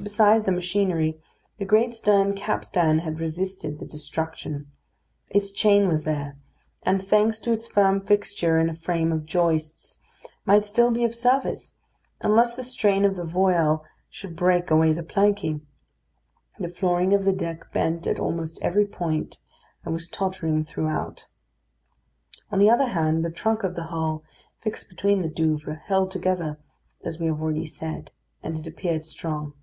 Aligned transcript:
Besides 0.00 0.44
the 0.44 0.52
machinery, 0.52 1.20
the 1.58 1.64
great 1.64 1.92
stern 1.92 2.36
capstan 2.36 3.00
had 3.00 3.18
resisted 3.18 3.80
the 3.80 3.84
destruction. 3.84 4.70
Its 5.28 5.50
chain 5.50 5.88
was 5.88 6.04
there, 6.04 6.36
and, 6.84 7.02
thanks 7.04 7.40
to 7.40 7.50
its 7.52 7.66
firm 7.66 8.00
fixture 8.02 8.60
in 8.60 8.70
a 8.70 8.76
frame 8.76 9.10
of 9.10 9.26
joists, 9.26 9.98
might 10.46 10.64
still 10.64 10.92
be 10.92 11.02
of 11.02 11.16
service, 11.16 11.74
unless 12.20 12.54
the 12.54 12.62
strain 12.62 13.04
of 13.04 13.16
the 13.16 13.24
voyal 13.24 13.82
should 14.08 14.36
break 14.36 14.70
away 14.70 14.92
the 14.92 15.02
planking. 15.02 15.66
The 16.60 16.68
flooring 16.68 17.12
of 17.12 17.24
the 17.24 17.32
deck 17.32 17.72
bent 17.72 18.06
at 18.06 18.20
almost 18.20 18.60
every 18.62 18.86
point, 18.86 19.38
and 19.84 19.92
was 19.92 20.06
tottering 20.06 20.62
throughout. 20.62 21.26
On 22.52 22.60
the 22.60 22.70
other 22.70 22.86
hand, 22.90 23.24
the 23.24 23.32
trunk 23.32 23.64
of 23.64 23.74
the 23.74 23.88
hull, 23.88 24.22
fixed 24.60 24.88
between 24.88 25.22
the 25.22 25.28
Douvres, 25.28 25.80
held 25.88 26.12
together, 26.12 26.56
as 27.02 27.18
we 27.18 27.26
have 27.26 27.42
already 27.42 27.66
said, 27.66 28.12
and 28.44 28.56
it 28.56 28.66
appeared 28.68 29.04
strong. 29.04 29.54